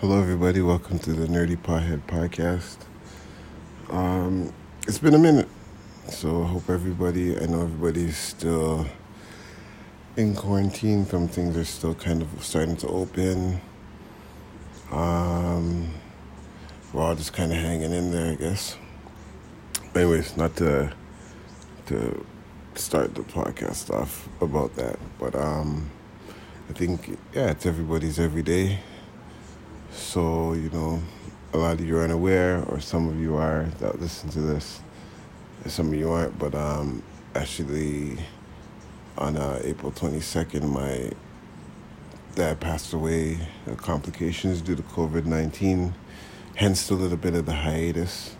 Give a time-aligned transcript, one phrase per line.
[0.00, 0.62] Hello, everybody.
[0.62, 2.76] Welcome to the Nerdy Pothead Podcast.
[3.90, 4.52] Um,
[4.86, 5.48] it's been a minute,
[6.08, 7.36] so I hope everybody.
[7.36, 8.86] I know everybody's still
[10.16, 11.04] in quarantine.
[11.04, 13.60] Some things are still kind of starting to open.
[14.92, 15.92] Um,
[16.92, 18.76] we're all just kind of hanging in there, I guess.
[19.96, 20.92] Anyways, not to
[21.86, 22.24] to
[22.76, 25.90] start the podcast off about that, but um,
[26.70, 28.78] I think yeah, it's everybody's every day
[29.90, 31.02] so, you know,
[31.52, 34.80] a lot of you are unaware, or some of you are that listen to this,
[35.62, 37.02] and some of you aren't, but um,
[37.34, 38.18] actually,
[39.16, 41.10] on uh, April 22nd, my
[42.34, 45.94] dad passed away of complications due to COVID 19,
[46.54, 48.36] hence a little bit of the hiatus.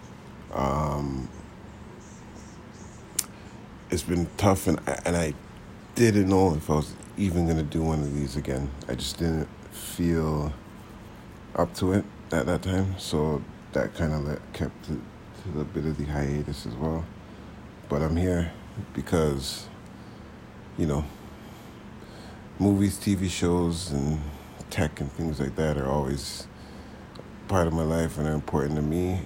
[0.52, 1.28] Um,
[3.90, 5.34] it's been tough, and, and I
[5.94, 8.70] didn't know if I was even going to do one of these again.
[8.86, 10.52] I just didn't feel
[11.54, 16.04] up to it at that time, so that kind of kept a bit of the
[16.04, 17.04] hiatus as well.
[17.88, 18.52] But I'm here
[18.94, 19.66] because,
[20.76, 21.04] you know,
[22.58, 24.20] movies, TV shows, and
[24.70, 26.46] tech and things like that are always
[27.48, 29.22] part of my life and are important to me.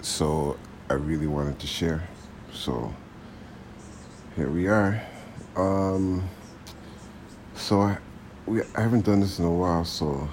[0.00, 0.56] So
[0.90, 2.08] I really wanted to share.
[2.52, 2.92] So
[4.36, 5.00] here we are.
[5.56, 6.28] Um,
[7.54, 7.98] so I,
[8.46, 10.28] we, I haven't done this in a while, so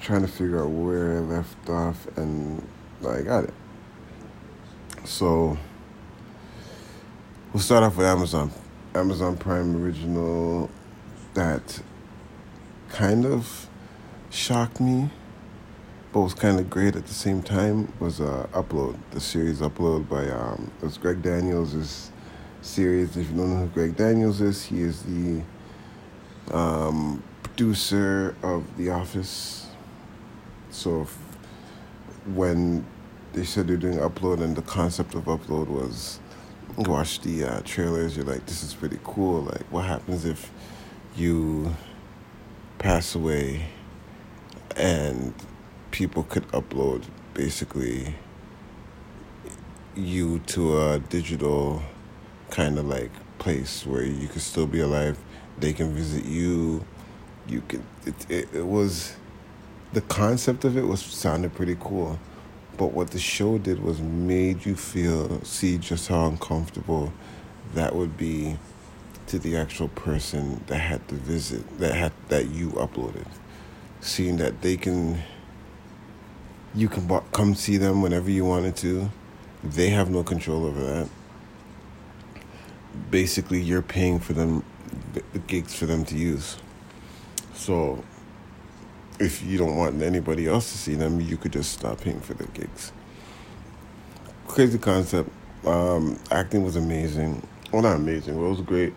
[0.00, 2.66] trying to figure out where I left off, and
[3.06, 3.54] I got it.
[5.04, 5.58] So
[7.52, 8.50] we'll start off with Amazon.
[8.94, 10.70] Amazon Prime original
[11.34, 11.82] that
[12.88, 13.68] kind of
[14.30, 15.10] shocked me,
[16.12, 20.08] but was kind of great at the same time was uh, Upload, the series Upload
[20.08, 22.10] by um, it was Greg Daniels'
[22.62, 23.16] series.
[23.16, 25.42] If you don't know who Greg Daniels is, he is the
[26.52, 29.59] um, producer of The Office
[30.70, 31.06] so
[32.34, 32.84] when
[33.32, 36.20] they said they're doing upload and the concept of upload was
[36.76, 39.42] watch the uh, trailers, you're like, this is pretty cool.
[39.42, 40.50] Like, what happens if
[41.16, 41.74] you
[42.78, 43.66] pass away
[44.76, 45.34] and
[45.90, 47.04] people could upload
[47.34, 48.14] basically
[49.94, 51.82] you to a digital
[52.50, 55.18] kind of like place where you could still be alive.
[55.58, 56.84] They can visit you.
[57.46, 57.82] You could.
[58.06, 59.16] It, it, it was
[59.92, 62.18] the concept of it was sounded pretty cool
[62.80, 67.12] but what the show did was made you feel see just how uncomfortable
[67.74, 68.56] that would be
[69.26, 73.26] to the actual person that had to visit that had that you uploaded.
[74.00, 75.20] Seeing that they can
[76.74, 79.10] you can come see them whenever you wanted to
[79.62, 81.08] they have no control over that.
[83.10, 84.64] Basically you're paying for them
[85.12, 86.56] the gigs for them to use.
[87.54, 88.02] So
[89.20, 92.34] if you don't want anybody else to see them, you could just stop paying for
[92.34, 92.90] the gigs.
[94.48, 95.30] Crazy concept.
[95.66, 97.46] Um, acting was amazing.
[97.70, 98.94] Well, not amazing, but it was great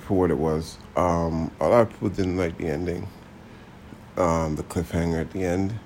[0.00, 0.78] for what it was.
[0.96, 3.06] Um, a lot of people didn't like the ending,
[4.16, 5.78] um, the cliffhanger at the end.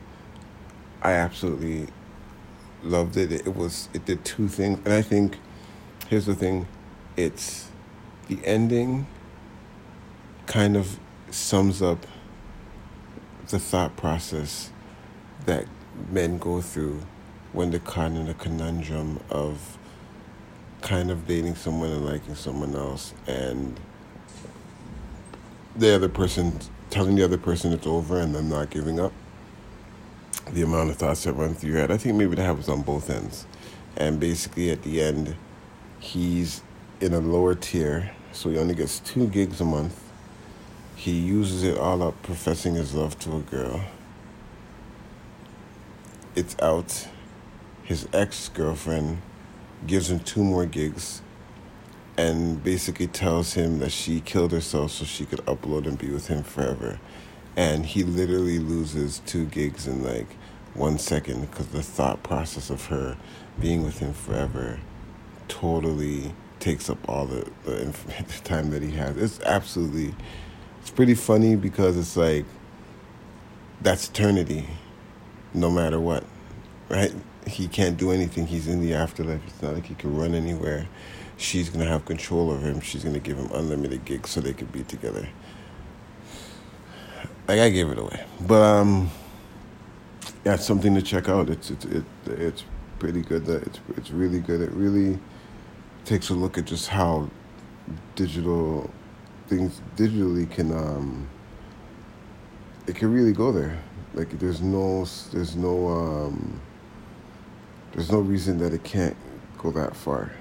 [1.03, 1.89] I absolutely
[2.85, 3.33] loved it.
[3.33, 5.39] It was it did two things, and I think
[6.09, 6.69] here's the thing:
[7.17, 7.69] it's
[8.29, 9.07] the ending
[10.47, 10.99] kind of
[11.31, 12.07] sums up
[13.49, 14.71] the thought process
[15.47, 15.67] that
[16.11, 17.01] men go through
[17.53, 19.79] when they're caught in a conundrum of
[20.83, 23.81] kind of dating someone and liking someone else and
[25.77, 26.59] the other person
[26.91, 29.13] telling the other person it's over and them not giving up.
[30.53, 31.91] The amount of thoughts that run through your head.
[31.91, 33.47] I think maybe that happens on both ends.
[33.97, 35.37] And basically at the end
[36.01, 36.63] he's
[37.01, 40.08] in a lower tier so he only gets two gigs a month
[40.99, 43.85] he uses it all up professing his love to a girl.
[46.35, 47.07] It's out.
[47.85, 49.23] His ex girlfriend
[49.87, 51.23] gives him two more gigs
[52.17, 56.27] and basically tells him that she killed herself so she could upload and be with
[56.27, 56.99] him forever.
[57.55, 60.27] And he literally loses two gigs in like
[60.75, 63.17] one second because the thought process of her
[63.61, 64.81] being with him forever
[65.47, 67.71] totally takes up all the, the,
[68.19, 69.17] the time that he has.
[69.17, 70.17] It's absolutely
[70.89, 72.47] it's pretty funny because it's like
[73.83, 74.67] that's eternity,
[75.53, 76.25] no matter what,
[76.89, 77.13] right?
[77.47, 78.47] He can't do anything.
[78.47, 79.43] He's in the afterlife.
[79.47, 80.89] It's not like he can run anywhere.
[81.37, 82.81] She's gonna have control over him.
[82.81, 85.29] She's gonna give him unlimited gigs so they could be together.
[87.47, 89.11] Like I gave it away, but um,
[90.47, 91.51] yeah, it's something to check out.
[91.51, 92.65] It's it's it, it's
[92.99, 93.45] pretty good.
[93.45, 94.63] That it's it's really good.
[94.63, 95.19] It really
[96.07, 97.29] takes a look at just how
[98.15, 98.91] digital
[99.49, 101.29] things digitally can um,
[102.87, 103.79] it can really go there.
[104.15, 106.61] Like there's no there's no um,
[107.93, 109.17] there's no reason that it can't
[109.59, 110.33] go that far.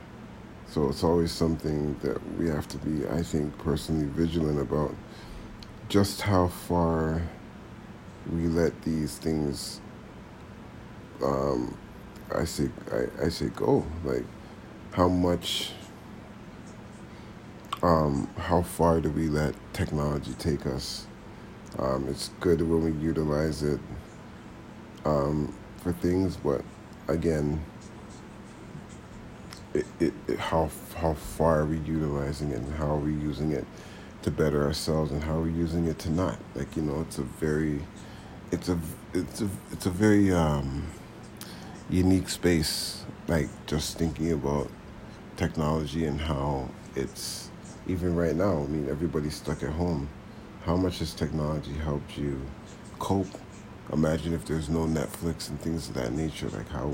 [0.67, 4.93] So it's always something that we have to be, I think, personally vigilant about
[5.87, 7.21] just how far
[8.29, 9.79] we let these things
[11.23, 11.77] um,
[12.35, 13.85] I say I, I say go.
[14.03, 14.25] Like
[14.91, 15.71] how much
[17.83, 21.05] um, how far do we let technology take us?
[21.77, 23.79] Um, it's good when we utilize it
[25.05, 25.53] um,
[25.83, 26.61] for things, but
[27.07, 27.63] again,
[29.73, 33.51] it, it, it, how how far are we utilizing it, and how are we using
[33.51, 33.65] it
[34.23, 36.39] to better ourselves, and how are we using it to not?
[36.55, 37.81] Like you know, it's a very,
[38.51, 38.79] it's a
[39.13, 40.87] it's a it's a very um,
[41.89, 43.05] unique space.
[43.27, 44.71] Like just thinking about
[45.35, 47.46] technology and how it's
[47.87, 48.63] even right now.
[48.63, 50.09] I mean, everybody's stuck at home.
[50.65, 52.41] How much has technology helped you
[52.99, 53.27] cope?
[53.93, 56.49] Imagine if there's no Netflix and things of that nature.
[56.49, 56.93] Like how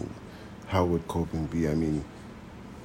[0.68, 1.68] how would coping be?
[1.68, 2.04] I mean,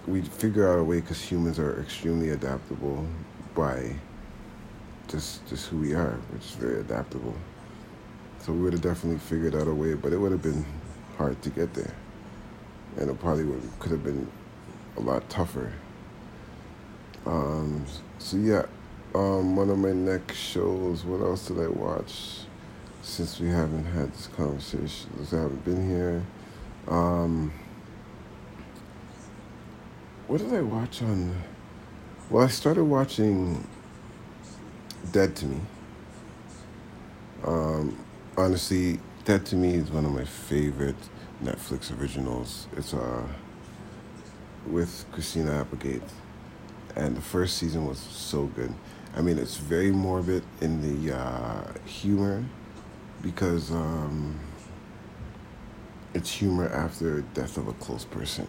[0.07, 3.07] we'd figure out a way because humans are extremely adaptable
[3.55, 3.95] by
[5.09, 6.19] just just who we are.
[6.33, 7.35] We're just very adaptable.
[8.41, 10.65] So we would have definitely figured out a way, but it would have been
[11.19, 11.93] hard to get there,
[12.97, 14.31] and it probably would could have been
[14.97, 15.73] a lot tougher.
[17.27, 17.85] Um,
[18.19, 18.67] so yeah,
[19.15, 21.05] um, one of my next shows.
[21.05, 22.41] What else did I watch?
[23.03, 26.23] Since we haven't had this conversation, since I haven't been here.
[26.89, 27.53] Um,
[30.27, 31.43] what did I watch on?
[32.29, 33.67] Well, I started watching
[35.13, 35.61] Dead to Me.
[37.45, 37.97] Um,
[38.37, 40.97] honestly, Dead to Me is one of my favorite
[41.43, 42.67] Netflix originals.
[42.77, 43.27] It's uh
[44.67, 46.03] with Christina Applegate,
[46.99, 48.75] and the first season was so good.
[49.17, 52.45] I mean, it's very morbid in the uh, humor
[53.23, 54.39] because um,
[56.13, 58.47] it's humor after death of a close person,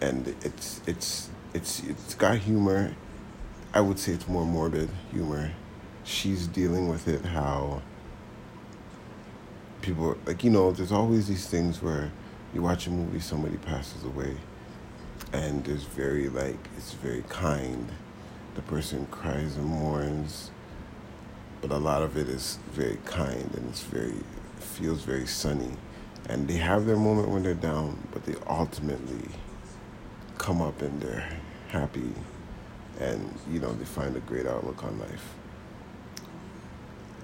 [0.00, 2.94] and it's it's it's it's got humor.
[3.74, 5.52] I would say it's more morbid humor.
[6.04, 7.82] She's dealing with it how
[9.82, 10.72] people like you know.
[10.72, 12.10] There's always these things where
[12.54, 14.36] you watch a movie, somebody passes away
[15.32, 17.88] and it's very like it's very kind.
[18.54, 20.50] The person cries and mourns,
[21.60, 24.14] but a lot of it is very kind and it's very
[24.58, 25.72] feels very sunny.
[26.28, 29.28] And they have their moment when they're down, but they ultimately
[30.38, 31.38] come up and they're
[31.68, 32.12] happy
[33.00, 35.34] and you know they find a great outlook on life.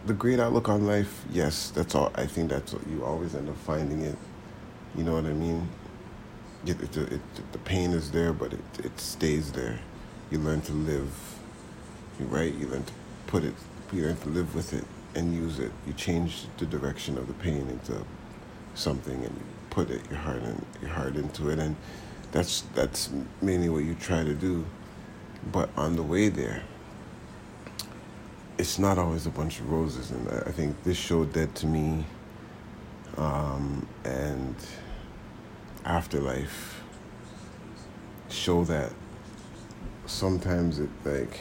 [0.06, 2.10] The great outlook on life, yes, that's all.
[2.14, 4.16] I think that's what you always end up finding it.
[4.96, 5.68] You know what I mean?
[6.68, 9.78] It, it, it, the pain is there, but it, it stays there.
[10.30, 11.10] You learn to live,
[12.20, 12.52] right?
[12.54, 12.92] You learn to
[13.26, 13.54] put it,
[13.92, 14.84] you learn to live with it
[15.14, 15.72] and use it.
[15.86, 18.04] You change the direction of the pain into
[18.74, 21.76] something, and you put it your heart and your heart into it, and
[22.32, 23.10] that's that's
[23.40, 24.64] mainly what you try to do.
[25.52, 26.62] But on the way there,
[28.58, 32.04] it's not always a bunch of roses, and I think this show Dead to Me,
[33.16, 34.54] um, and
[35.84, 36.82] afterlife
[38.28, 38.92] show that
[40.06, 41.40] sometimes it like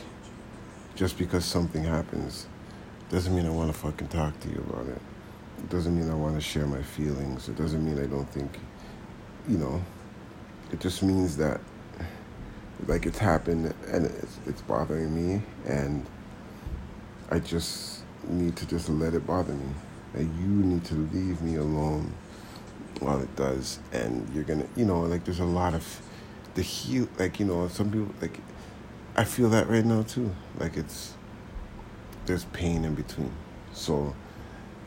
[0.96, 2.48] just because something happens
[3.10, 5.02] doesn't mean I want to fucking talk to you about it.
[5.60, 7.48] It doesn't mean I want to share my feelings.
[7.48, 8.60] It doesn't mean I don't think,
[9.48, 9.82] you know.
[10.72, 11.62] It just means that,
[12.86, 16.06] like, it's happened and it's, it's bothering me, and
[17.32, 19.70] I just need to just let it bother me.
[20.14, 22.14] And you need to leave me alone
[23.00, 26.02] while it does, and you're gonna, you know, like there's a lot of
[26.56, 28.40] the heal, like you know, some people like
[29.16, 30.34] I feel that right now too.
[30.60, 31.14] Like it's
[32.26, 33.32] there's pain in between,
[33.74, 34.16] so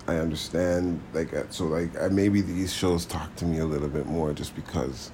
[0.07, 1.01] I understand.
[1.13, 4.33] Like uh, so, like I, maybe these shows talk to me a little bit more
[4.33, 5.11] just because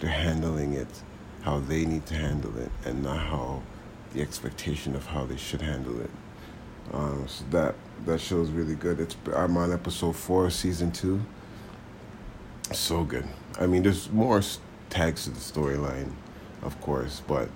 [0.00, 0.88] they're handling it
[1.42, 3.62] how they need to handle it, and not how
[4.12, 6.10] the expectation of how they should handle it.
[6.92, 7.74] Um, so that
[8.06, 9.00] that show is really good.
[9.00, 11.20] It's I'm on episode four, season two.
[12.72, 13.26] So good.
[13.58, 14.40] I mean, there's more
[14.90, 16.12] tags to the storyline,
[16.62, 17.48] of course, but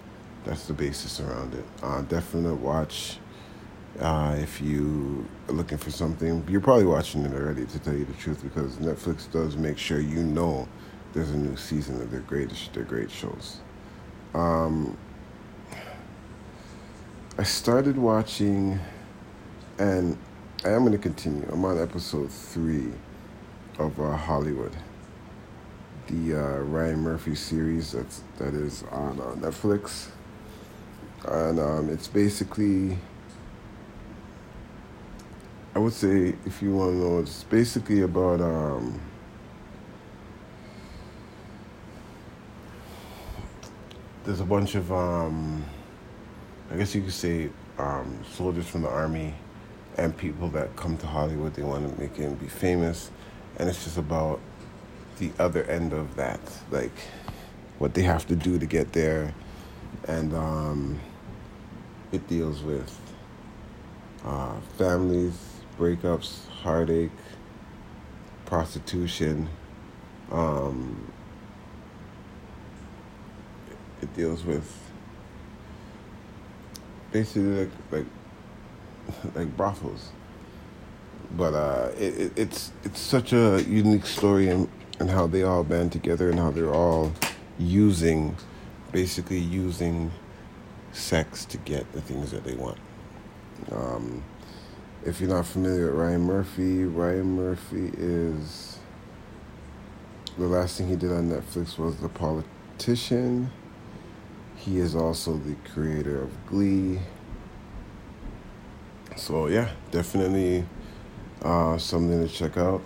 [0.45, 1.65] that's the basis around it.
[1.83, 3.19] Uh, definite watch.
[4.01, 8.05] Uh, if you are looking for something, you're probably watching it already, to tell you
[8.05, 10.67] the truth, because Netflix does make sure you know
[11.13, 13.59] there's a new season of their greatest, their great shows.
[14.35, 14.97] Um,
[17.39, 18.81] I started watching,
[19.79, 20.19] and
[20.65, 21.49] I am going to continue.
[21.53, 22.91] I'm on episode three
[23.79, 24.75] of uh, Hollywood
[26.09, 30.09] the uh, Ryan Murphy series that's that is on uh, Netflix,
[31.27, 32.99] and um, it's basically
[35.75, 39.01] I would say if you want to know, it's basically about um,
[44.25, 45.65] there's a bunch of um,
[46.71, 49.35] I guess you could say um, soldiers from the army
[49.99, 51.55] and people that come to Hollywood.
[51.55, 53.11] They want to make it and be famous,
[53.59, 54.39] and it's just about
[55.19, 56.41] the other end of that,
[56.71, 56.93] like
[57.79, 59.35] what they have to do to get there,
[60.07, 61.01] and um,
[62.13, 62.99] it deals with
[64.25, 65.39] uh, families,
[65.79, 67.11] breakups, heartache,
[68.47, 69.49] prostitution.
[70.31, 71.11] Um,
[74.03, 74.71] it deals with
[77.13, 78.07] basically like like,
[79.35, 80.11] like brothels.
[81.37, 84.69] But uh, it, it, it's it's such a unique story and
[85.01, 87.13] and how they all band together and how they're all
[87.59, 88.37] using,
[88.93, 90.11] basically using
[90.93, 92.79] sex to get the things that they want.
[93.73, 94.23] Um,
[95.05, 98.79] if you're not familiar with Ryan Murphy, Ryan Murphy is
[100.39, 103.51] the last thing he did on Netflix was The Politician.
[104.57, 107.01] He is also the creator of Glee.
[109.17, 110.65] So yeah, definitely
[111.43, 112.83] uh, something to check out.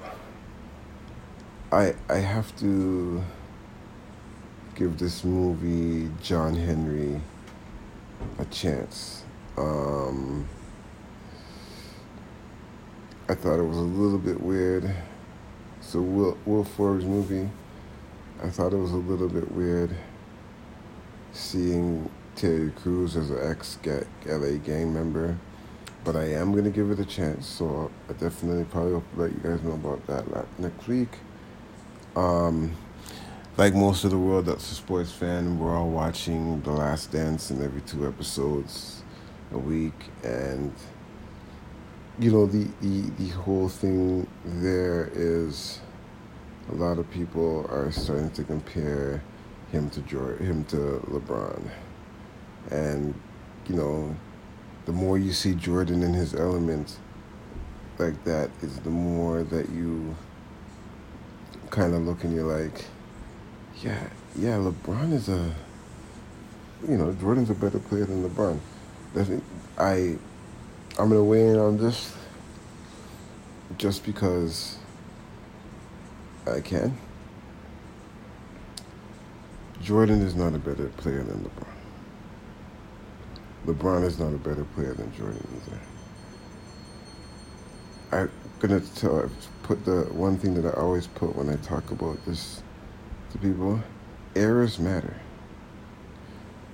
[1.70, 3.22] I I have to
[4.74, 7.20] give this movie John Henry
[8.38, 9.22] a chance.
[9.58, 10.48] Um,
[13.28, 14.94] I thought it was a little bit weird.
[15.82, 17.50] So Will Will Forbes movie.
[18.42, 19.90] I thought it was a little bit weird
[21.32, 23.78] seeing Terry Crews as an ex
[24.24, 25.36] LA gang member,
[26.02, 27.46] but I am gonna give it a chance.
[27.46, 31.10] So I definitely probably let you guys know about that next week.
[32.16, 32.74] Um,
[33.56, 37.50] like most of the world that's a sports fan, we're all watching The Last Dance
[37.50, 39.02] in every two episodes
[39.52, 40.72] a week, and
[42.18, 45.80] you know the the the whole thing there is
[46.70, 49.22] a lot of people are starting to compare
[49.72, 50.76] him to Jordan, him to
[51.08, 51.68] LeBron,
[52.70, 53.14] and
[53.68, 54.16] you know,
[54.86, 56.98] the more you see Jordan in his element
[57.98, 60.16] like that, is the more that you
[61.70, 62.84] kind of look and you're like,
[63.82, 65.52] yeah, yeah, LeBron is a,
[66.88, 68.58] you know, Jordan's a better player than LeBron.
[69.78, 70.16] I,
[70.98, 72.16] I'm gonna weigh in on this
[73.76, 74.78] just because
[76.46, 76.96] I can.
[79.82, 81.74] Jordan is not a better player than LeBron.
[83.66, 85.46] LeBron is not a better player than Jordan
[88.10, 88.28] either.
[88.60, 89.30] Gonna tell,
[89.62, 92.62] put the one thing that I always put when I talk about this
[93.30, 93.80] to people:
[94.34, 95.14] errors matter.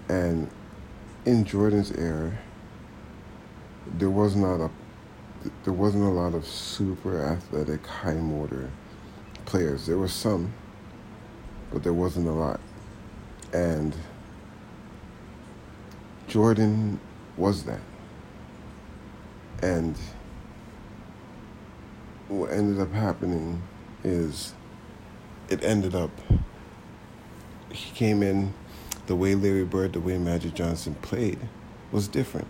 [0.08, 0.48] And
[1.24, 2.32] in Jordan's era,
[3.98, 4.70] there was not a
[5.64, 8.70] there wasn't a lot of super athletic, high motor
[9.44, 9.86] players.
[9.86, 10.52] There were some,
[11.72, 12.60] but there wasn't a lot.
[13.52, 13.94] And
[16.28, 16.98] Jordan
[17.36, 17.80] was that.
[19.62, 19.96] And
[22.34, 23.62] what ended up happening
[24.02, 24.54] is
[25.48, 26.10] it ended up,
[27.70, 28.52] he came in,
[29.06, 31.38] the way Larry Bird, the way Magic Johnson played
[31.92, 32.46] was different.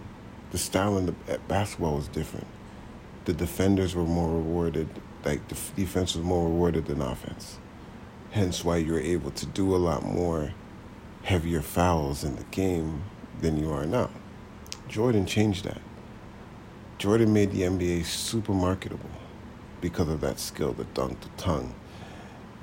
[0.53, 1.14] The style in the
[1.49, 2.47] basketball was different.
[3.25, 4.88] The defenders were more rewarded,
[5.25, 7.59] like the defense was more rewarded than offense.
[8.31, 10.53] Hence why you're able to do a lot more
[11.23, 13.03] heavier fouls in the game
[13.41, 14.11] than you are now.
[14.88, 15.81] Jordan changed that.
[16.99, 19.11] Jordan made the NBA super marketable
[19.85, 21.75] because of that skill, the dunk, the tongue,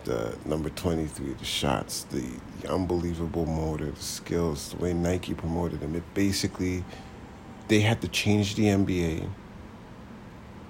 [0.05, 2.25] the number 23, the shots, the,
[2.59, 5.93] the unbelievable motor, the skills, the way Nike promoted him.
[5.95, 6.83] It basically,
[7.67, 9.29] they had to change the NBA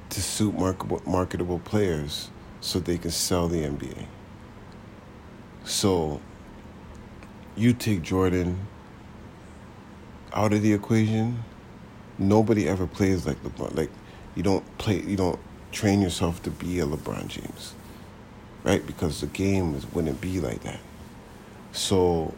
[0.09, 2.29] to suit marketable, marketable players
[2.59, 4.05] so they can sell the NBA.
[5.63, 6.19] So
[7.55, 8.67] you take Jordan
[10.33, 11.45] out of the equation,
[12.19, 13.73] nobody ever plays like LeBron.
[13.73, 13.91] Like
[14.35, 15.39] you don't play, you don't
[15.71, 17.73] train yourself to be a LeBron James,
[18.63, 18.85] right?
[18.85, 20.79] Because the game wouldn't be like that.
[21.71, 22.33] So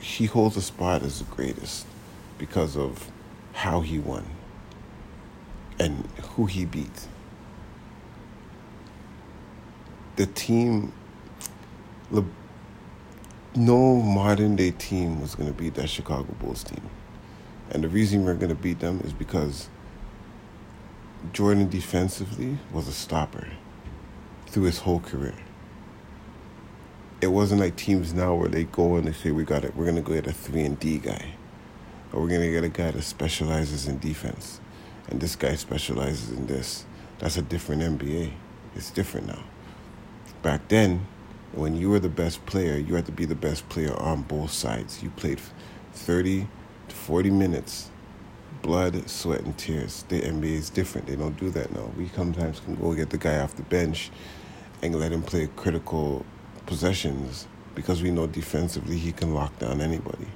[0.00, 1.86] he holds a spot as the greatest
[2.36, 3.10] because of
[3.52, 4.24] how he won
[5.78, 7.08] and who he beat.
[10.16, 10.92] The team,
[12.10, 12.24] Le,
[13.54, 16.82] no modern day team was going to beat that Chicago Bulls team.
[17.70, 19.68] And the reason we're going to beat them is because
[21.32, 23.48] Jordan defensively was a stopper
[24.46, 25.34] through his whole career.
[27.20, 29.74] It wasn't like teams now where they go and they say we got it.
[29.74, 31.34] We're gonna go get a three and D guy,
[32.12, 34.60] or we're gonna get a guy that specializes in defense,
[35.08, 36.84] and this guy specializes in this.
[37.18, 38.32] That's a different NBA.
[38.76, 39.42] It's different now.
[40.42, 41.06] Back then,
[41.52, 44.52] when you were the best player, you had to be the best player on both
[44.52, 45.02] sides.
[45.02, 45.40] You played
[45.94, 46.46] 30
[46.88, 47.90] to 40 minutes,
[48.62, 50.04] blood, sweat, and tears.
[50.08, 51.06] The NBA is different.
[51.06, 51.90] They don't do that now.
[51.96, 54.10] We sometimes can go get the guy off the bench
[54.82, 56.24] and let him play critical
[56.66, 60.26] possessions because we know defensively he can lock down anybody.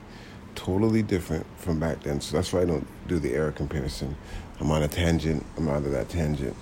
[0.55, 2.21] Totally different from back then.
[2.21, 4.17] So that's why I don't do the era comparison.
[4.61, 5.45] I'm on a tangent.
[5.57, 6.57] I'm out of that tangent.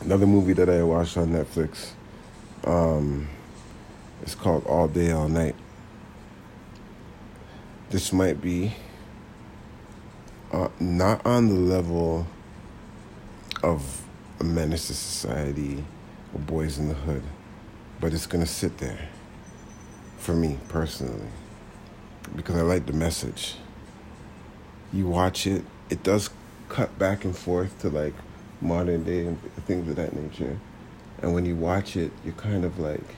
[0.00, 1.90] Another movie that I watched on Netflix.
[2.64, 3.28] Um,
[4.22, 5.56] it's called All Day, All Night.
[7.90, 8.72] This might be
[10.52, 12.26] uh, not on the level
[13.62, 14.04] of
[14.40, 15.84] a menace to society
[16.34, 17.22] or boys in the hood,
[18.00, 19.08] but it's to sit there
[20.18, 21.28] for me personally
[22.36, 23.56] because I like the message.
[24.92, 26.30] You watch it, it does
[26.68, 28.14] cut back and forth to like
[28.60, 30.58] modern day and things of that nature.
[31.22, 33.16] And when you watch it, you're kind of like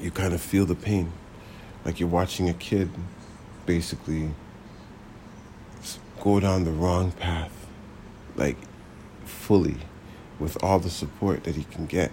[0.00, 1.12] you kind of feel the pain.
[1.84, 2.90] Like you're watching a kid
[3.66, 4.30] basically
[6.20, 7.52] go down the wrong path,
[8.34, 8.56] like
[9.24, 9.76] fully,
[10.38, 12.12] with all the support that he can get.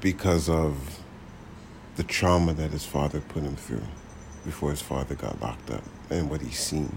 [0.00, 1.00] Because of
[1.96, 3.82] the trauma that his father put him through
[4.44, 6.94] before his father got locked up and what he's seen.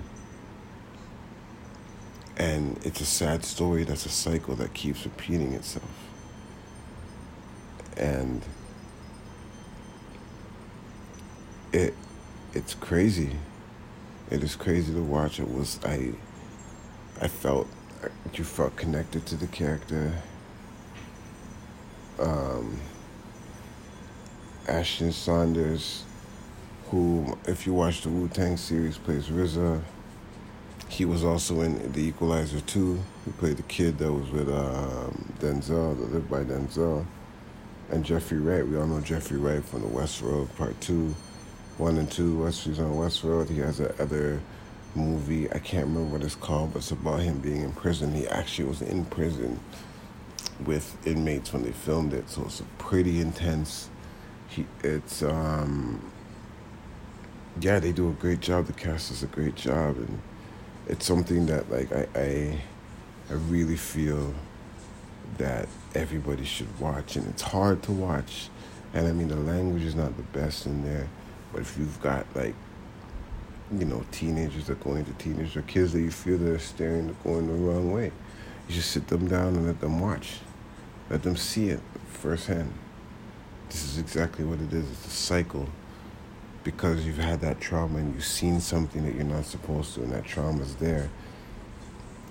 [2.36, 6.08] And it's a sad story that's a cycle that keeps repeating itself
[7.98, 8.42] and
[11.74, 11.94] it
[12.58, 13.32] it's crazy.
[14.32, 15.40] It is crazy to watch.
[15.40, 16.12] It was I
[17.22, 17.68] I felt
[18.34, 20.12] you felt connected to the character.
[22.20, 22.80] Um,
[24.68, 26.04] Ashton Sanders,
[26.90, 29.82] who, if you watch the Wu Tang series, plays RZA.
[30.90, 33.00] He was also in The Equalizer 2.
[33.26, 37.06] He played the kid that was with um, Denzel, that lived by Denzel
[37.90, 38.68] and Jeffrey Wright.
[38.68, 41.16] We all know Jeffrey Wright from the Westworld Part Two,
[41.78, 42.38] One and Two.
[42.38, 43.50] Westworld's on Westworld.
[43.50, 44.42] He has another
[44.96, 45.52] movie.
[45.52, 48.14] I can't remember what it's called, but it's about him being in prison.
[48.14, 49.60] He actually was in prison
[50.66, 53.90] with inmates when they filmed it, so it's pretty intense.
[54.50, 56.12] He, it's um,
[57.62, 58.66] yeah, they do a great job.
[58.66, 60.20] The cast does a great job, and
[60.88, 62.62] it's something that like I, I,
[63.30, 64.34] I really feel
[65.38, 68.50] that everybody should watch, and it's hard to watch.
[68.94, 71.08] And I mean, the language is not the best in there,
[71.52, 72.56] but if you've got like,
[73.72, 77.16] you know, teenagers that are going to teenagers or kids that you feel they're staring,
[77.24, 78.12] going the wrong way,
[78.68, 80.40] you just sit them down and let them watch,
[81.10, 82.74] let them see it firsthand.
[83.70, 84.90] This is exactly what it is.
[84.90, 85.68] It's a cycle
[86.64, 90.12] because you've had that trauma and you've seen something that you're not supposed to, and
[90.12, 91.10] that trauma's there.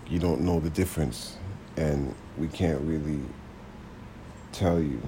[0.08, 1.36] You don't know the difference
[1.76, 3.20] and we can't really
[4.52, 5.00] tell you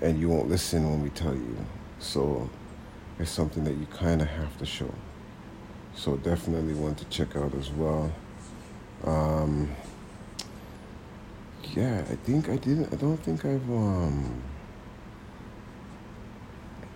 [0.00, 1.56] and you won't listen when we tell you
[2.00, 2.48] so
[3.18, 4.92] it's something that you kind of have to show
[5.94, 8.12] so definitely want to check out as well
[9.04, 9.70] um,
[11.74, 14.42] yeah i think i didn't i don't think i've um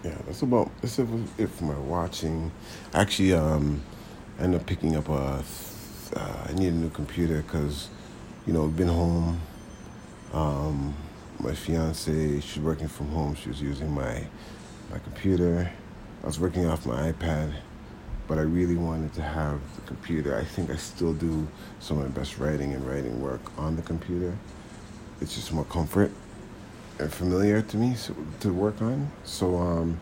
[0.02, 2.50] yeah that's about that's it for my watching
[2.92, 3.80] actually um
[4.38, 5.44] i ended up picking up a
[6.14, 7.88] uh, I need a new computer because
[8.46, 9.40] you know, I've been home.
[10.32, 10.94] Um,
[11.40, 13.34] my fiance, she's working from home.
[13.34, 14.26] She was using my
[14.90, 15.70] my computer.
[16.22, 17.52] I was working off my iPad,
[18.28, 20.36] but I really wanted to have the computer.
[20.36, 21.46] I think I still do
[21.80, 24.36] some of my best writing and writing work on the computer.
[25.20, 26.10] It's just more comfort
[26.98, 29.10] and familiar to me so, to work on.
[29.24, 30.00] So um,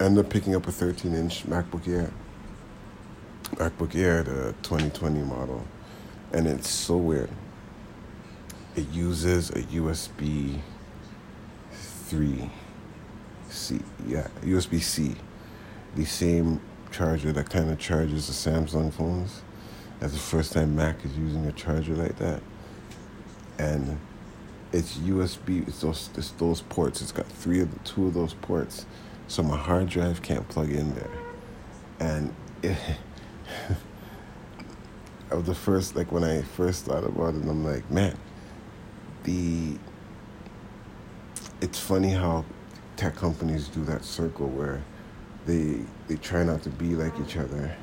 [0.00, 2.10] I ended up picking up a 13-inch MacBook Air.
[3.56, 5.64] MacBook Air, the 2020 model
[6.32, 7.30] and it's so weird.
[8.74, 10.58] It uses a USB
[11.72, 12.50] 3
[13.52, 15.14] C, yeah, USB C,
[15.94, 16.60] the same
[16.90, 19.42] charger that kind of charges the Samsung phones.
[20.00, 22.42] That's the first time Mac is using a charger like that,
[23.58, 23.98] and
[24.72, 25.66] it's USB.
[25.68, 27.00] It's those it's those ports.
[27.02, 28.86] It's got three of the two of those ports,
[29.28, 31.10] so my hard drive can't plug in there,
[32.00, 32.76] and it.
[35.30, 38.18] I was the first, like when I first thought about it, I'm like, man,
[39.24, 39.78] the.
[41.62, 42.44] It's funny how
[42.96, 44.82] tech companies do that circle where
[45.46, 47.74] they they try not to be like each other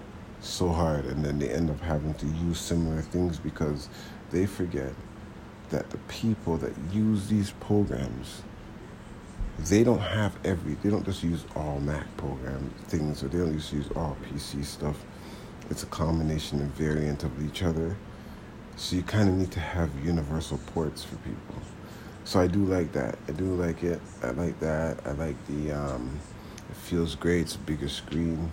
[0.41, 3.89] so hard, and then they end up having to use similar things because
[4.31, 4.93] they forget
[5.69, 8.41] that the people that use these programs
[9.67, 10.75] they don't have every.
[10.75, 14.63] They don't just use all Mac program things, or they don't just use all PC
[14.63, 15.03] stuff.
[15.69, 17.97] It's a combination and variant of each other.
[18.77, 21.55] So you kind of need to have universal ports for people.
[22.29, 23.17] So I do like that.
[23.27, 23.99] I do like it.
[24.21, 24.99] I like that.
[25.03, 25.71] I like the.
[25.71, 26.19] Um,
[26.69, 27.41] it feels great.
[27.41, 28.51] It's a bigger screen.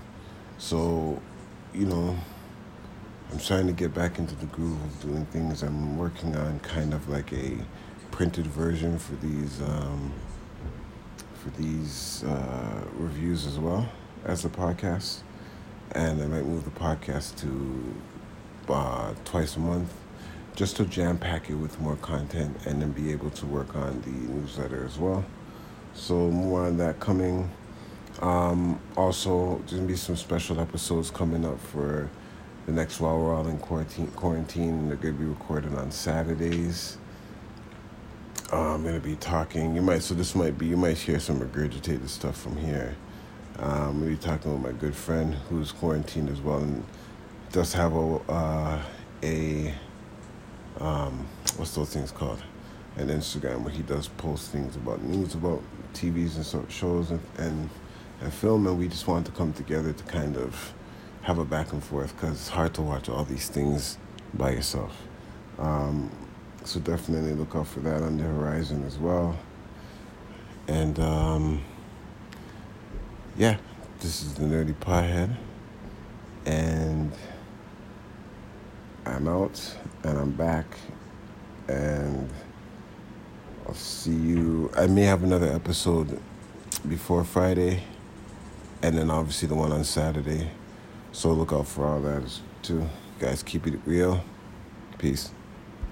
[0.57, 1.21] So,
[1.75, 2.17] you know,
[3.31, 5.62] I'm trying to get back into the groove of doing things.
[5.62, 7.59] I'm working on kind of like a
[8.12, 10.11] printed version for these um,
[11.35, 13.87] for these uh, reviews as well
[14.25, 15.19] as a podcast,
[15.93, 17.95] and I might move the podcast to
[18.73, 19.93] uh, twice a month
[20.57, 24.01] just to jam pack it with more content and then be able to work on
[24.01, 25.23] the newsletter as well.
[25.95, 27.51] So more on that coming.
[28.23, 32.09] Um, also, there's gonna be some special episodes coming up for
[32.64, 34.07] the next while we're all in quarantine.
[34.09, 36.97] Quarantine, they're gonna be recorded on Saturdays.
[38.51, 39.77] Uh, I'm gonna be talking.
[39.77, 42.97] You might so this might be you might hear some regurgitated stuff from here.
[43.59, 46.83] Um, I'm gonna be talking with my good friend who's quarantined as well and
[47.53, 48.83] does have a uh,
[49.23, 49.75] a
[50.81, 52.43] um, what's those things called?
[52.97, 55.62] An Instagram where he does post things about news about
[55.93, 57.69] TVs and so, shows and, and
[58.21, 60.73] and film, and we just wanted to come together to kind of
[61.23, 63.99] have a back and forth because it's hard to watch all these things
[64.35, 64.97] by yourself.
[65.59, 66.11] Um,
[66.65, 69.37] so definitely look out for that on the horizon as well.
[70.69, 71.62] And um,
[73.37, 73.59] yeah,
[74.01, 75.37] this is the Nerdy Pothead,
[76.45, 77.12] and
[79.07, 80.66] I'm out and I'm back,
[81.69, 82.29] and
[83.64, 84.71] I'll see you.
[84.77, 86.21] I may have another episode
[86.88, 87.85] before Friday,
[88.83, 90.51] and then obviously the one on Saturday.
[91.12, 92.25] So look out for all that
[92.62, 92.88] too.
[93.21, 94.25] Guys, keep it real.
[94.99, 95.31] Peace.